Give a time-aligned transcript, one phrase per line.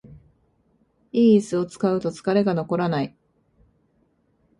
[0.03, 0.11] 良
[1.21, 3.15] いイスを使うと疲れが残らない